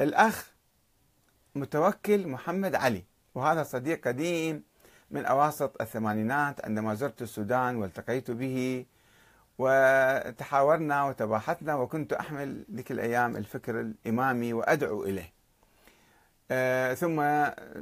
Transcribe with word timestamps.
الأخ 0.00 0.52
متوكل 1.54 2.28
محمد 2.28 2.74
علي 2.74 3.04
وهذا 3.34 3.62
صديق 3.62 4.08
قديم 4.08 4.62
من 5.10 5.24
أواسط 5.24 5.82
الثمانينات 5.82 6.64
عندما 6.64 6.94
زرت 6.94 7.22
السودان 7.22 7.76
والتقيت 7.76 8.30
به 8.30 8.86
وتحاورنا 9.58 11.04
وتباحثنا 11.04 11.74
وكنت 11.74 12.12
أحمل 12.12 12.64
ذيك 12.74 12.92
الأيام 12.92 13.36
الفكر 13.36 13.80
الإمامي 13.80 14.52
وأدعو 14.52 15.04
إليه. 15.04 15.32
آه، 16.50 16.94
ثم 16.94 17.20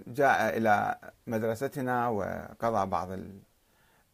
جاء 0.07 0.57
إلى 0.59 0.99
مدرستنا 1.27 2.09
وقضى 2.09 2.87
بعض 2.87 3.09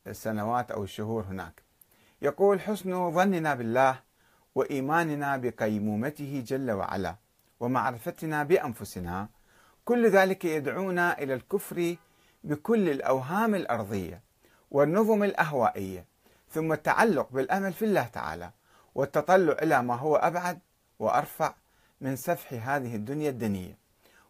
السنوات 0.07 0.71
أو 0.71 0.85
الشهور 0.85 1.23
هناك. 1.23 1.63
يقول 2.23 2.61
حسن 2.61 3.11
ظننا 3.11 3.55
بالله 3.55 4.01
وإيماننا 4.55 5.37
بقيمومته 5.37 6.45
جل 6.47 6.71
وعلا. 6.71 7.17
ومعرفتنا 7.61 8.43
بأنفسنا 8.43 9.29
كل 9.85 10.11
ذلك 10.11 10.45
يدعونا 10.45 11.19
إلى 11.19 11.35
الكفر 11.35 11.97
بكل 12.45 12.89
الأوهام 12.89 13.55
الأرضية 13.55 14.23
والنظم 14.71 15.23
الأهوائية 15.25 16.05
ثم 16.51 16.73
التعلق 16.73 17.29
بالأمل 17.33 17.73
في 17.73 17.85
الله 17.85 18.07
تعالى 18.07 18.51
والتطلع 18.95 19.53
إلى 19.63 19.83
ما 19.83 19.95
هو 19.95 20.17
أبعد 20.17 20.59
وأرفع 20.99 21.55
من 22.01 22.17
سفح 22.17 22.69
هذه 22.69 22.97
الدنيا 22.97 23.31
الدنية 23.31 23.79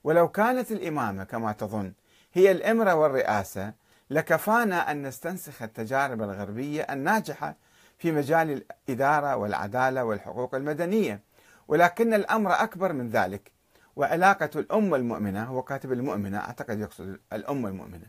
ولو 0.05 0.29
كانت 0.29 0.73
الإمامة 0.73 1.24
كما 1.24 1.52
تظن 1.52 1.93
هي 2.33 2.51
الإمرة 2.51 2.95
والرئاسة 2.95 3.73
لكفانا 4.10 4.91
أن 4.91 5.02
نستنسخ 5.02 5.63
التجارب 5.63 6.23
الغربية 6.23 6.83
الناجحة 6.83 7.57
في 7.99 8.13
مجال 8.13 8.65
الإدارة 8.88 9.37
والعدالة 9.37 10.05
والحقوق 10.05 10.55
المدنية. 10.55 11.21
ولكن 11.69 12.15
الأمر 12.15 12.53
أكبر 12.53 12.93
من 12.93 13.09
ذلك. 13.09 13.53
وعلاقة 13.97 14.51
الأمة 14.57 14.97
المؤمنة 14.97 15.45
هو 15.45 15.63
كاتب 15.63 15.93
المؤمنة 15.93 16.39
أعتقد 16.39 16.79
يقصد 16.80 17.21
الأمة 17.33 17.69
المؤمنة 17.69 18.07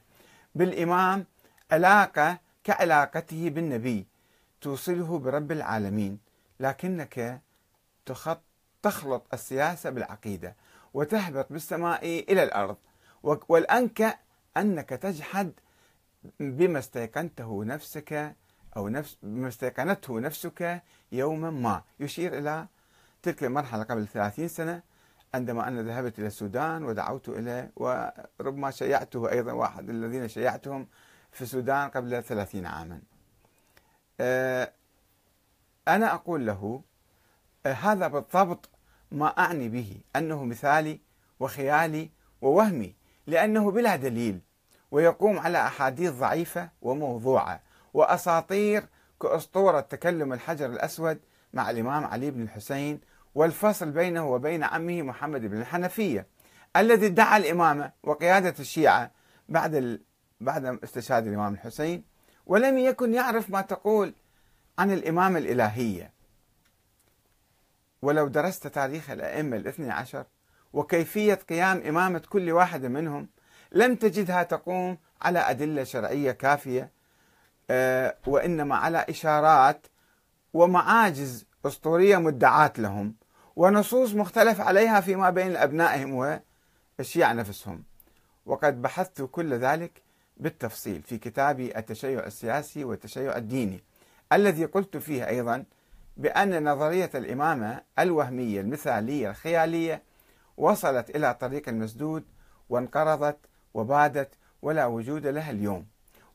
بالإمام 0.56 1.26
علاقة 1.72 2.40
كعلاقته 2.64 3.50
بالنبي 3.50 4.08
توصله 4.62 5.20
برب 5.20 5.52
العالمين 5.52 6.20
لكنك 6.60 7.42
تخلط 8.82 9.24
السياسة 9.34 9.90
بالعقيدة 9.90 10.56
وتهبط 10.94 11.48
بالسماء 11.54 12.06
إلى 12.06 12.44
الأرض. 12.44 12.78
والأنكى 13.24 14.14
أنك 14.58 14.90
تجحد 14.90 15.52
بما 16.40 16.80
استيقنته 16.80 17.64
نفسك 17.64 18.36
أو 18.78 18.90
نفس 18.90 19.18
بما 19.24 19.48
استيقنته 19.48 20.20
نفسك 20.20 20.82
يوما 21.12 21.50
ما. 21.50 21.84
يشير 22.00 22.38
إلى 22.38 22.68
تلك 23.24 23.44
المرحلة 23.44 23.84
قبل 23.84 24.08
ثلاثين 24.08 24.48
سنة 24.48 24.82
عندما 25.34 25.68
أنا 25.68 25.82
ذهبت 25.82 26.20
إلى 26.20 26.28
السودان 26.28 26.84
ودعوت 26.84 27.30
إليه 27.30 27.72
وربما 27.76 28.72
شيعته 28.72 29.32
أيضا 29.32 29.52
واحد 29.52 29.90
الذين 29.90 30.28
شيعتهم 30.28 30.88
في 31.32 31.42
السودان 31.42 31.90
قبل 31.90 32.24
ثلاثين 32.24 32.66
عاما. 32.66 33.02
آه، 34.20 34.74
أنا 35.88 36.14
أقول 36.14 36.46
له 36.46 36.82
آه، 37.66 37.74
هذا 37.74 38.08
بالضبط 38.08 38.70
ما 39.12 39.28
أعني 39.28 39.70
به 39.70 40.02
أنه 40.16 40.44
مثالي 40.44 41.00
وخيالي 41.40 42.10
ووهمي 42.42 42.96
لأنه 43.28 43.72
بلا 43.72 43.96
دليل 43.96 44.42
ويقوم 44.92 45.40
على 45.40 45.58
أحاديث 45.58 46.12
ضعيفة 46.12 46.70
وموضوعة 46.82 47.62
وأساطير 47.94 48.86
كأسطورة 49.22 49.80
تكلم 49.80 50.34
الحجر 50.34 50.66
الأسود 50.66 51.20
مع 51.54 51.70
الإمام 51.70 52.06
علي 52.06 52.32
بن 52.32 52.42
الحسين 52.42 53.00
والفصل 53.36 53.92
بينه 53.92 54.30
وبين 54.32 54.64
عمه 54.64 55.02
محمد 55.02 55.42
بن 55.42 55.62
الحنفية 55.62 56.28
الذي 56.76 57.06
ادعى 57.06 57.38
الإمامة 57.38 57.92
وقيادة 58.04 58.54
الشيعة 58.60 59.12
بعد 59.50 59.76
ال... 59.76 60.02
بعد 60.42 60.66
استشهاد 60.84 61.28
الإمام 61.28 61.54
الحسين 61.54 62.04
ولم 62.46 62.78
يكن 62.78 63.14
يعرف 63.14 63.50
ما 63.50 63.62
تقول 63.62 64.14
عن 64.80 64.92
الإمامة 64.92 65.38
الإلهية. 65.40 66.12
ولو 68.02 68.28
درست 68.28 68.68
تاريخ 68.68 69.10
الأئمة 69.10 69.58
الاثني 69.58 69.92
عشر 69.92 70.26
وكيفية 70.74 71.34
قيام 71.34 71.82
إمامة 71.88 72.20
كل 72.30 72.52
واحد 72.52 72.86
منهم 72.86 73.30
لم 73.72 73.96
تجدها 73.96 74.44
تقوم 74.44 74.98
على 75.22 75.40
أدلة 75.40 75.84
شرعية 75.84 76.32
كافية 76.32 76.92
آه، 77.70 78.16
وإنما 78.28 78.76
على 78.76 79.06
إشارات 79.10 79.88
ومعاجز 80.54 81.46
أسطورية 81.66 82.18
مدعاة 82.18 82.74
لهم 82.78 83.14
ونصوص 83.56 84.14
مختلف 84.14 84.62
عليها 84.62 85.02
فيما 85.02 85.30
بين 85.30 85.56
أبنائهم 85.56 86.40
والشيعة 87.00 87.34
نفسهم. 87.34 87.84
وقد 88.46 88.82
بحثت 88.82 89.22
كل 89.32 89.54
ذلك 89.54 90.02
بالتفصيل 90.38 91.02
في 91.02 91.18
كتابي 91.18 91.78
التشيع 91.78 92.26
السياسي 92.26 92.84
والتشيع 92.84 93.38
الديني 93.38 93.84
الذي 94.34 94.66
قلت 94.66 94.98
فيه 94.98 95.28
أيضا 95.28 95.64
بأن 96.18 96.70
نظرية 96.72 97.10
الإمامة 97.16 97.82
الوهمية 98.00 98.62
المثالية 98.62 99.30
الخيالية 99.30 100.04
وصلت 100.58 101.10
إلى 101.10 101.34
طريق 101.34 101.70
المسدود 101.70 102.24
وانقرضت 102.70 103.38
وبادت 103.74 104.30
ولا 104.62 104.86
وجود 104.86 105.28
لها 105.28 105.52
اليوم. 105.52 105.86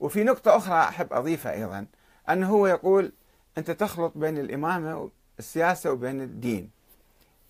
وفي 0.00 0.24
نقطة 0.24 0.56
أخرى 0.56 0.80
أحب 0.80 1.12
أضيفها 1.12 1.52
أيضا 1.52 1.86
أنه 2.28 2.48
هو 2.48 2.66
يقول 2.66 3.12
أنت 3.58 3.70
تخلط 3.70 4.12
بين 4.16 4.38
الإمامة 4.38 5.10
السياسة 5.38 5.92
وبين 5.92 6.22
الدين 6.22 6.70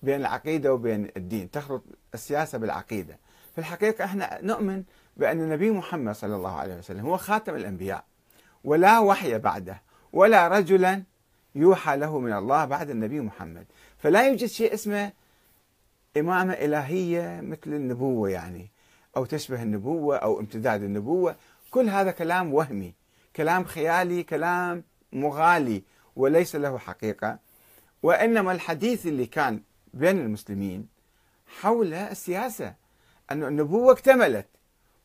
بين 0.02 0.20
العقيدة 0.20 0.74
وبين 0.74 1.10
الدين 1.16 1.50
تخلط 1.50 1.82
السياسة 2.14 2.58
بالعقيدة. 2.58 3.18
في 3.52 3.58
الحقيقة 3.58 4.04
إحنا 4.04 4.38
نؤمن 4.42 4.82
بأن 5.16 5.40
النبي 5.40 5.70
محمد 5.70 6.14
صلى 6.14 6.36
الله 6.36 6.52
عليه 6.52 6.78
وسلم 6.78 7.06
هو 7.06 7.16
خاتم 7.16 7.54
الأنبياء 7.54 8.04
ولا 8.64 8.98
وحي 8.98 9.38
بعده 9.38 9.82
ولا 10.12 10.48
رجلا 10.48 11.02
يوحى 11.54 11.96
له 11.96 12.18
من 12.18 12.32
الله 12.32 12.64
بعد 12.64 12.90
النبي 12.90 13.20
محمد. 13.20 13.66
فلا 13.98 14.28
يوجد 14.28 14.46
شيء 14.46 14.74
اسمه 14.74 15.12
إمامة 16.16 16.52
إلهية 16.52 17.40
مثل 17.40 17.60
النبوة 17.66 18.30
يعني 18.30 18.70
أو 19.16 19.24
تشبه 19.24 19.62
النبوة 19.62 20.16
أو 20.16 20.40
امتداد 20.40 20.82
النبوة. 20.82 21.36
كل 21.70 21.88
هذا 21.88 22.10
كلام 22.10 22.54
وهمي 22.54 22.94
كلام 23.36 23.64
خيالي 23.64 24.22
كلام 24.22 24.84
مغالي. 25.12 25.82
وليس 26.16 26.56
له 26.56 26.78
حقيقة 26.78 27.38
وإنما 28.02 28.52
الحديث 28.52 29.06
اللي 29.06 29.26
كان 29.26 29.60
بين 29.94 30.18
المسلمين 30.18 30.88
حول 31.60 31.94
السياسة 31.94 32.74
أن 33.30 33.44
النبوة 33.44 33.92
اكتملت 33.92 34.46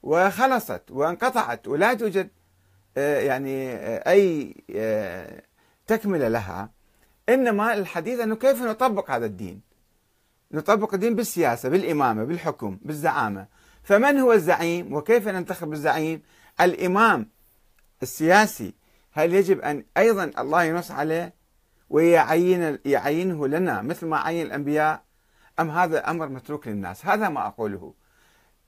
وخلصت 0.03 0.81
وانقطعت 0.90 1.68
ولا 1.68 1.94
توجد 1.94 2.30
آه، 2.98 3.19
يعني 3.19 3.72
آه، 3.74 4.12
أي 4.12 4.56
آه، 4.75 5.44
تكملة 5.88 6.28
لها. 6.28 6.69
إنما 7.30 7.74
الحديث 7.74 8.19
أنه 8.19 8.36
كيف 8.36 8.62
نطبق 8.62 9.12
هذا 9.12 9.25
الدين؟ 9.25 9.62
نطبق 10.52 10.94
الدين 10.94 11.16
بالسياسة 11.16 11.69
بالإمامة 11.69 12.24
بالحكم 12.24 12.80
بالزعامة. 12.81 13.48
فمن 13.84 14.18
هو 14.18 14.34
الزعيم 14.34 14.94
وكيف 14.94 15.28
ننتخب 15.28 15.74
الزعيم؟ 15.74 16.22
الإمام 16.62 17.30
السياسي 18.02 18.74
هل 19.12 19.34
يجب 19.34 19.59
أن 19.59 19.84
أيضا 19.97 20.31
الله 20.40 20.64
ينص 20.64 20.92
عليه 20.92 21.34
ويعين 21.90 22.80
يعينه 22.86 23.47
لنا 23.47 23.81
مثل 23.81 24.08
ما 24.08 24.18
عين 24.18 24.46
الأنبياء؟ 24.46 25.03
أم 25.59 25.72
هذا 25.72 26.09
أمر 26.09 26.30
متروك 26.30 26.68
للناس؟ 26.68 27.06
هذا 27.06 27.30
ما 27.30 27.48
أقوله. 27.48 27.94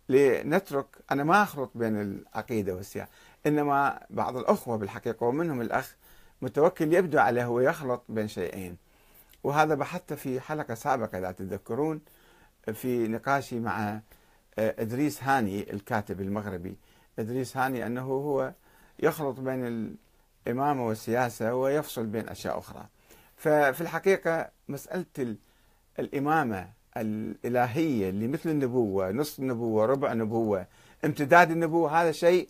لنترك 0.09 0.85
أنا 1.11 1.23
ما 1.23 1.43
أخلط 1.43 1.71
بين 1.75 2.01
العقيدة 2.01 2.75
والسياسة 2.75 3.11
إنما 3.45 3.99
بعض 4.09 4.37
الأخوة 4.37 4.77
بالحقيقة 4.77 5.23
ومنهم 5.23 5.61
الأخ 5.61 5.95
متوكل 6.41 6.93
يبدو 6.93 7.19
عليه 7.19 7.45
ويخلط 7.45 8.03
بين 8.09 8.27
شيئين. 8.27 8.77
وهذا 9.43 9.75
بحثت 9.75 10.13
في 10.13 10.39
حلقة 10.39 10.73
سابقة 10.73 11.17
إذا 11.17 11.31
تتذكرون 11.31 12.01
في 12.73 13.07
نقاشي 13.07 13.59
مع 13.59 14.01
آه، 14.59 14.75
إدريس 14.79 15.23
هاني 15.23 15.73
الكاتب 15.73 16.21
المغربي. 16.21 16.77
إدريس 17.19 17.57
هاني 17.57 17.85
أنه 17.85 18.01
هو 18.01 18.53
يخلط 18.99 19.39
بين 19.39 19.95
الإمامة 20.47 20.87
والسياسة 20.87 21.55
ويفصل 21.55 22.05
بين 22.05 22.29
أشياء 22.29 22.59
أخرى. 22.59 22.85
ففي 23.35 23.81
الحقيقة 23.81 24.49
مسألة 24.67 25.35
الإمامة 25.99 26.69
الإلهية 26.97 28.09
اللي 28.09 28.27
مثل 28.27 28.49
النبوة 28.49 29.11
نصف 29.11 29.39
النبوة 29.39 29.85
ربع 29.85 30.11
النبوة 30.11 30.65
امتداد 31.05 31.51
النبوة 31.51 32.01
هذا 32.01 32.11
شيء 32.11 32.49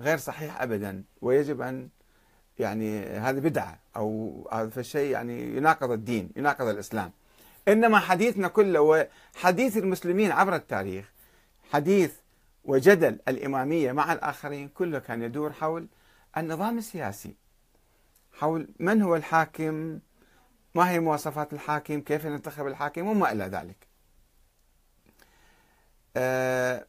غير 0.00 0.18
صحيح 0.18 0.62
أبدا. 0.62 1.02
ويجب 1.22 1.60
أن 1.60 1.88
يعني 2.58 3.06
هذه 3.06 3.38
بدعة 3.38 3.78
أو 3.96 4.48
هذا 4.52 4.80
الشيء 4.80 5.10
يعني 5.10 5.56
يناقض 5.56 5.90
الدين 5.90 6.30
يناقض 6.36 6.66
الإسلام. 6.66 7.12
إنما 7.68 7.98
حديثنا 7.98 8.48
كله 8.48 8.80
وحديث 8.80 9.76
المسلمين 9.76 10.32
عبر 10.32 10.54
التاريخ 10.54 11.12
حديث 11.72 12.12
وجدل 12.64 13.18
الإمامية 13.28 13.92
مع 13.92 14.12
الآخرين 14.12 14.68
كله 14.68 14.98
كان 14.98 15.22
يدور 15.22 15.52
حول 15.52 15.86
النظام 16.36 16.78
السياسي. 16.78 17.36
حول 18.32 18.68
من 18.78 19.02
هو 19.02 19.16
الحاكم؟ 19.16 19.98
ما 20.74 20.90
هي 20.90 21.00
مواصفات 21.00 21.52
الحاكم؟ 21.52 22.00
كيف 22.00 22.26
ننتخب 22.26 22.66
الحاكم؟ 22.66 23.06
وما 23.06 23.32
إلى 23.32 23.44
ذلك. 23.44 23.86
آه 26.16 26.86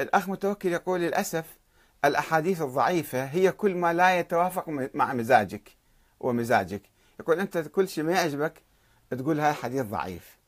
الأخ 0.00 0.28
متوكل 0.28 0.72
يقول 0.72 1.00
للأسف 1.00 1.58
الأحاديث 2.04 2.62
الضعيفة 2.62 3.24
هي 3.24 3.52
كل 3.52 3.74
ما 3.74 3.92
لا 3.92 4.18
يتوافق 4.18 4.68
مع 4.94 5.12
مزاجك 5.14 5.76
ومزاجك. 6.20 6.82
يقول 7.20 7.40
أنت 7.40 7.58
كل 7.58 7.88
شيء 7.88 8.04
ما 8.04 8.12
يعجبك 8.12 8.62
تقول 9.10 9.40
هذا 9.40 9.52
حديث 9.52 9.82
ضعيف. 9.82 10.38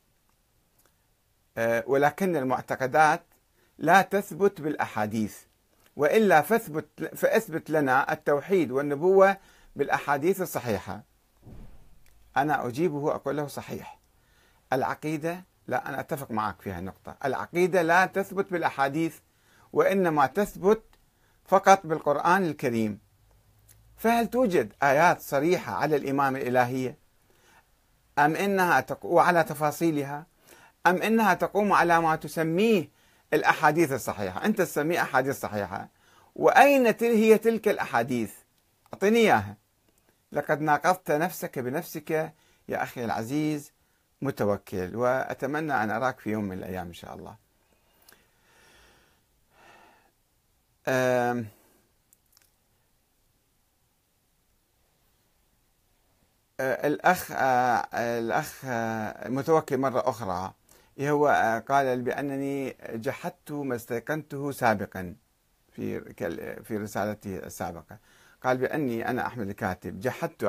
آه 1.56 1.84
ولكن 1.87 2.37
المعتقدات 2.37 3.23
لا 3.78 4.02
تثبت 4.02 4.61
بالأحاديث. 4.61 5.38
وإلا 5.97 6.41
فاثبت 6.41 7.11
فأثبت 7.15 7.71
لنا 7.71 8.13
التوحيد 8.13 8.71
والنبوة 8.71 9.37
بالأحاديث 9.77 10.41
الصحيحة. 10.41 11.03
أنا 12.37 12.67
أجيبه 12.67 13.15
أقول 13.15 13.37
له 13.37 13.47
صحيح. 13.47 14.01
العقيدة 14.73 15.45
لا 15.67 15.89
أنا 15.89 16.01
أتفق 16.01 16.31
معك 16.31 16.61
في 16.63 16.73
هالنقطة. 16.73 17.17
العقيدة 17.25 17.83
لا 17.83 18.07
تثبت 18.07 18.53
بالأحاديث 18.53 19.19
وإنما 19.73 20.27
تثبت 20.27 20.83
فقط 21.45 21.87
بالقرآن 21.87 22.45
الكريم. 22.45 22.99
فهل 23.97 24.27
توجد 24.27 24.73
آيات 24.83 25.21
صريحة 25.21 25.75
على 25.75 25.97
الإمامة 25.97 26.39
الإلهية؟ 26.39 26.99
أم 28.19 28.37
إنها 28.37 28.81
تقوم 28.81 29.19
على 29.19 29.45
تفاصيلها؟ 29.45 30.27
أم 30.87 30.97
إنها 31.03 31.35
تقوم 31.35 31.73
على 31.73 32.01
ما 32.01 32.17
تسميه 32.17 32.96
الأحاديث 33.32 33.93
الصحيحة. 33.93 34.44
أنت 34.44 34.58
تسميه 34.58 35.02
أحاديث 35.02 35.40
صحيحة. 35.40 35.88
وأين 36.34 36.87
هي 37.00 37.38
تلك 37.38 37.69
الأحاديث؟ 37.69 38.32
أعطيني 38.94 39.19
إياها. 39.19 39.56
لقد 40.32 40.61
ناقضت 40.61 41.11
نفسك 41.11 41.58
بنفسك 41.58 42.11
يا 42.69 42.82
أخي 42.82 43.05
العزيز 43.05 43.73
متوكل 44.23 44.96
وأتمنى 44.96 45.73
أن 45.73 45.90
أراك 45.90 46.20
في 46.20 46.31
يوم 46.31 46.44
من 46.44 46.58
الأيام 46.58 46.87
إن 46.87 46.94
شاء 46.94 47.14
الله. 47.14 47.37
الأخ 56.61 57.32
الأخ 57.94 58.64
المتوكل 59.26 59.78
مرة 59.78 60.11
أخرى. 60.11 60.52
هو؟ 61.01 61.27
قال 61.69 62.03
بأنني 62.03 62.77
جحدت 62.93 63.53
ما 63.53 63.77
استيقنته 63.77 64.51
سابقا 64.53 65.15
في 65.73 66.01
في 66.63 66.77
رسالته 66.77 67.37
السابقة. 67.37 67.99
قال 68.43 68.57
بأني 68.57 69.11
أنا 69.11 69.27
أحمد 69.27 69.49
الكاتب. 69.49 70.01
جحدت 70.01 70.45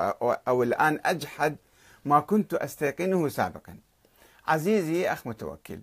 أو 0.47 0.63
الآن 0.63 0.99
أجحد 1.05 1.55
ما 2.05 2.19
كنت 2.19 2.53
أستيقنه 2.53 3.29
سابقا. 3.29 3.77
عزيزي 4.47 5.07
أخ 5.07 5.27
متوكل 5.27 5.79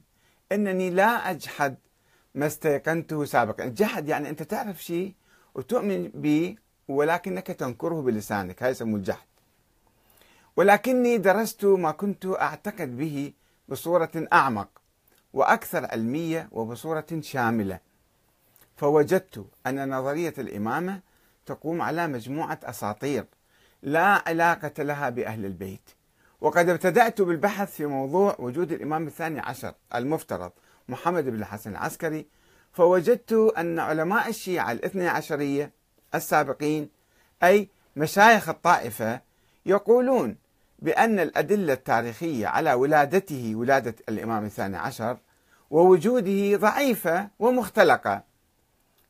أنني 0.52 0.90
لا 0.90 1.30
أجحد 1.30 1.76
ما 2.34 2.46
استيقنته 2.46 3.24
سابقا. 3.24 3.64
الجحد 3.64 4.08
يعني 4.08 4.28
أنت 4.28 4.42
تعرف 4.42 4.82
شيء 4.82 5.14
وتؤمن 5.54 6.08
به 6.08 6.56
ولكنك 6.88 7.46
تنكره 7.46 8.02
بلسانك. 8.02 8.62
هذا 8.62 8.70
يسموه 8.70 8.96
الجحد. 8.96 9.26
ولكني 10.56 11.18
درست 11.18 11.64
ما 11.64 11.90
كنت 11.90 12.26
أعتقد 12.26 12.96
به 12.96 13.32
بصورة 13.68 14.10
أعمق 14.32 14.68
وأكثر 15.32 15.86
علمية 15.86 16.48
وبصورة 16.52 17.06
شاملة. 17.20 17.80
فوجدت 18.76 19.46
أن 19.66 19.88
نظرية 19.88 20.34
الإمامة 20.38 21.00
تقوم 21.46 21.82
على 21.82 22.06
مجموعة 22.06 22.60
أساطير 22.62 23.26
لا 23.82 24.22
علاقة 24.28 24.82
لها 24.82 25.10
بأهل 25.10 25.44
البيت. 25.44 25.90
وقد 26.40 26.68
ابتدأت 26.68 27.22
بالبحث 27.22 27.72
في 27.76 27.86
موضوع 27.86 28.36
وجود 28.38 28.72
الإمام 28.72 29.06
الثاني 29.06 29.40
عشر 29.40 29.74
المفترض 29.94 30.52
محمد 30.88 31.24
بن 31.24 31.34
الحسن 31.34 31.70
العسكري. 31.70 32.26
فوجدت 32.72 33.32
أن 33.58 33.78
علماء 33.78 34.28
الشيعة 34.28 34.72
الاثني 34.72 35.08
عشرية 35.08 35.70
السابقين 36.14 36.90
أي 37.42 37.68
مشايخ 37.96 38.48
الطائفة 38.48 39.20
يقولون 39.66 40.36
بأن 40.78 41.18
الأدلة 41.18 41.72
التاريخية 41.72 42.46
على 42.46 42.72
ولادته 42.72 43.52
ولادة 43.54 43.94
الإمام 44.08 44.44
الثاني 44.44 44.76
عشر 44.76 45.16
ووجوده 45.70 46.56
ضعيفة 46.56 47.28
ومختلقة. 47.38 48.22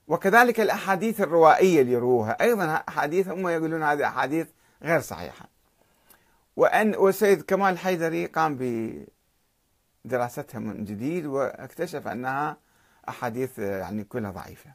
وكذلك 0.09 0.61
الأحاديث 0.61 1.21
الروائية 1.21 1.81
اللي 1.83 1.93
يروها. 1.93 2.37
أيضا 2.41 2.83
أحاديث 2.89 3.29
هم 3.29 3.49
يقولون 3.49 3.83
هذه 3.83 4.07
أحاديث 4.07 4.49
غير 4.83 5.01
صحيحة. 5.01 5.49
وأن 6.57 6.95
والسيد 6.97 7.43
كمال 7.43 7.73
الحيدري 7.73 8.27
قام 8.27 8.59
بدراستها 10.05 10.59
من 10.59 10.85
جديد 10.85 11.27
واكتشف 11.27 12.09
أنها 12.09 12.57
أحاديث 13.09 13.59
يعني 13.59 14.05
كلها 14.05 14.31
ضعيفة. 14.31 14.71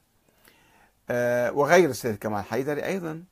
آه، 1.10 1.52
وغير 1.52 1.90
السيد 1.90 2.16
كمال 2.16 2.40
الحيدري 2.40 2.86
أيضا. 2.86 3.24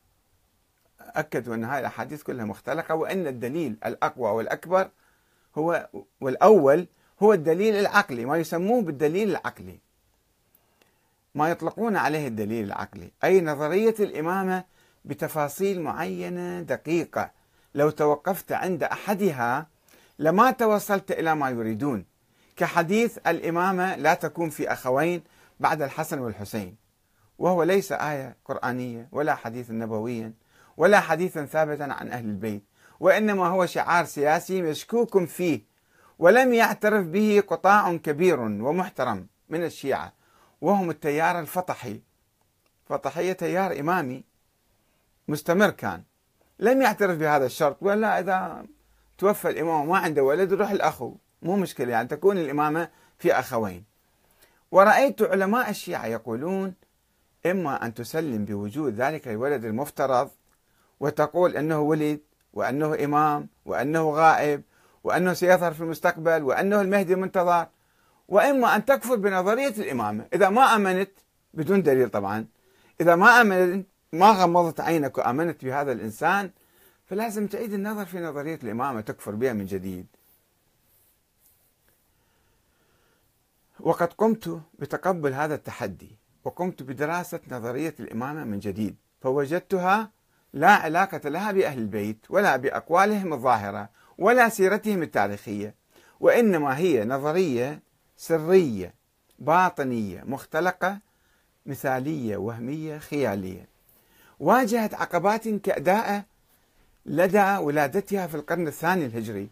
أكدوا 1.00 1.56
أن 1.56 1.64
هذه 1.64 1.80
الأحاديث 1.80 2.24
كلها 2.24 2.46
مختلقة 2.46 2.96
وأن 2.96 3.28
الدليل 3.28 3.78
الأقوى 3.86 4.32
والأكبر 4.32 4.90
هو 5.58 5.90
والأول 6.22 6.88
هو 7.24 7.34
الدليل 7.34 7.76
العقلي 7.76 8.26
ما 8.26 8.38
يسموه 8.38 8.82
بالدليل 8.82 9.30
العقلي. 9.30 9.80
ما 11.36 11.50
يطلقون 11.50 11.96
عليه 11.96 12.28
الدليل 12.28 12.66
العقلي. 12.66 13.12
أي 13.24 13.42
نظرية 13.42 13.96
الإمامة 14.00 14.64
بتفاصيل 15.06 15.82
معينة 15.82 16.62
دقيقة. 16.62 17.32
لو 17.76 17.90
توقفت 17.90 18.52
عند 18.52 18.84
أحدها 18.84 19.68
لما 20.20 20.52
توصلت 20.52 21.12
إلى 21.12 21.36
ما 21.36 21.50
يريدون. 21.50 22.06
كحديث 22.56 23.18
الإمامة 23.28 23.96
لا 23.96 24.14
تكون 24.14 24.50
في 24.50 24.74
أخوين 24.74 25.24
بعد 25.60 25.82
الحسن 25.82 26.20
والحسين. 26.20 26.76
وهو 27.40 27.64
ليس 27.64 27.92
آية 27.92 28.36
قرآنية 28.46 29.08
ولا 29.12 29.36
حديث 29.36 29.72
نبويا. 29.72 30.34
ولا 30.77 31.00
حديثا 31.00 31.45
ثابتا 31.45 31.83
عن 31.83 32.12
أهل 32.12 32.25
البيت 32.25 32.63
وإنما 33.00 33.47
هو 33.47 33.65
شعار 33.65 34.06
سياسي 34.06 34.62
مشكوك 34.62 35.24
فيه 35.24 35.62
ولم 36.19 36.53
يعترف 36.53 37.06
به 37.06 37.44
قطاع 37.47 37.95
كبير 37.95 38.39
ومحترم 38.39 39.27
من 39.50 39.63
الشيعة 39.63 40.13
وهم 40.62 40.89
التيار 40.89 41.39
الفطحي. 41.39 42.01
فطحية 42.85 43.33
تيار 43.33 43.79
إمامي 43.79 44.24
مستمر 45.27 45.69
كان. 45.69 46.03
لم 46.59 46.81
يعترف 46.81 47.18
بهذا 47.18 47.45
الشرط 47.45 47.77
ولا 47.81 48.19
إذا 48.19 48.65
توفى 49.18 49.50
الإمام 49.50 49.89
وما 49.89 49.97
عنده 49.97 50.24
ولد 50.24 50.51
يروح 50.51 50.69
الأخو 50.69 51.15
مو 51.41 51.56
مشكلة 51.56 51.91
يعني 51.91 52.07
تكون 52.07 52.38
الإمامة 52.38 52.89
في 53.17 53.34
أخوين. 53.34 53.84
ورأيت 54.72 55.22
علماء 55.22 55.69
الشيعة 55.69 56.05
يقولون 56.05 56.74
إما 57.46 57.86
أن 57.86 57.93
تسلم 57.93 58.46
بوجود 58.46 58.93
ذلك 58.93 59.27
الولد 59.27 59.65
المفترض 59.65 60.29
وتقول 61.00 61.58
أنه 61.58 61.80
ولد 61.80 62.20
وأنه 62.54 63.04
إمام 63.04 63.48
وأنه 63.66 64.10
غائب 64.10 64.62
وأنه 65.04 65.34
سيظهر 65.34 65.74
في 65.74 65.82
المستقبل 65.82 66.44
وأنه 66.44 66.82
المهدي 66.82 67.13
المنتظر. 67.13 67.68
وإما 68.27 68.75
أن 68.75 68.86
تكفر 68.86 69.16
بنظرية 69.16 69.68
الإمامة. 69.68 70.25
إذا 70.34 70.50
ما 70.50 70.62
أمنت 70.62 71.12
بدون 71.54 71.84
دليل 71.84 72.10
طبعا. 72.10 72.46
إذا 73.01 73.16
ما 73.16 73.42
أمنت 73.42 73.88
ما 74.13 74.32
غمضت 74.32 74.80
عينك 74.80 75.18
وآمنت 75.18 75.66
بهذا 75.66 75.92
الإنسان 75.92 76.51
فلازم 77.06 77.48
تعيد 77.48 77.74
النظر 77.74 78.06
في 78.06 78.20
نظرية 78.20 78.60
الإمامة 78.63 79.01
تكفر 79.01 79.32
بها 79.32 79.54
من 79.54 79.66
جديد. 79.66 80.06
وقد 83.80 84.13
قمت 84.13 84.62
بتقبل 84.80 85.34
هذا 85.34 85.56
التحدي 85.56 86.18
وقمت 86.44 86.84
بدراسة 86.84 87.39
نظرية 87.51 87.96
الإمامة 88.00 88.44
من 88.44 88.60
جديد 88.60 88.96
فوجدتها 89.22 90.12
لا 90.54 90.70
علاقة 90.70 91.30
لها 91.30 91.51
بأهل 91.51 91.77
البيت 91.77 92.18
ولا 92.30 92.56
بأقوالهم 92.56 93.34
الظاهرة 93.34 93.89
ولا 94.18 94.50
سيرتهم 94.50 95.04
التاريخية 95.04 95.75
وإنما 96.20 96.77
هي 96.77 97.06
نظرية 97.06 97.80
سرية 98.18 98.94
باطنية 99.39 100.24
مختلقة 100.24 101.00
مثالية 101.66 102.38
وهمية 102.38 102.98
خيالية. 102.98 103.68
واجهت 104.39 104.94
عقبات 104.94 105.48
كأداء 105.48 106.24
لدى 107.06 107.58
ولادتها 107.58 108.27
في 108.27 108.36
القرن 108.36 108.68
الثاني 108.68 109.06
الهجري 109.06 109.50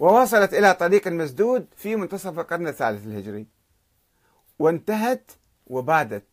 ووصلت 0.00 0.54
إلى 0.54 0.74
طريق 0.74 1.08
مسدود 1.08 1.66
في 1.76 1.96
منتصف 1.96 2.38
القرن 2.38 2.68
الثالث 2.68 3.06
الهجري. 3.06 3.46
وانتهت 4.58 5.30
وبادت. 5.66 6.24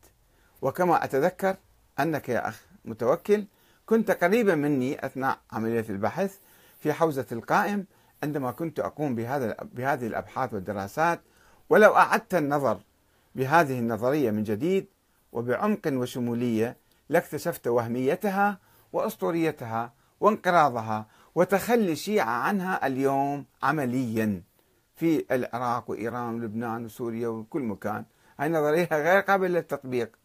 وكما 0.62 1.04
أتذكر 1.04 1.56
أنك 2.00 2.30
يا 2.30 2.48
أخ 2.48 2.62
متوكل 2.86 3.46
كنت 3.92 4.12
قريبا 4.12 4.56
مني 4.56 5.06
أثناء 5.06 5.40
عملية 5.52 5.86
البحث 5.90 6.38
في 6.80 6.94
حوزة 6.94 7.26
القائم 7.32 7.86
عندما 8.24 8.52
كنت 8.52 8.80
أقوم 8.80 9.16
بهذا 9.16 9.56
بهذه 9.74 10.08
الأبحاث 10.08 10.54
والدراسات 10.54 11.22
ولو 11.70 11.96
أعدت 11.96 12.36
النظر 12.36 12.80
بهذه 13.36 13.80
النظرية 13.80 14.32
من 14.32 14.44
جديد 14.44 14.88
وبعمق 15.32 15.82
وشمولية 15.88 16.78
لاكتشفت 17.10 17.68
وهميتها 17.68 18.60
وأسطوريتها 18.94 19.94
وانقراضها 20.20 21.06
وتخلي 21.36 21.92
الشيعة 21.92 22.32
عنها 22.32 22.88
اليوم 22.88 23.46
عمليا 23.64 24.44
في 24.96 25.26
العراق 25.32 25.90
وإيران 25.90 26.36
ولبنان 26.36 26.86
وسوريا 26.86 27.28
وكل 27.28 27.62
مكان. 27.62 28.06
هاي 28.40 28.48
النظرية 28.48 28.88
غير 28.92 29.22
قابلة 29.22 29.48
للتطبيق. 29.48 30.21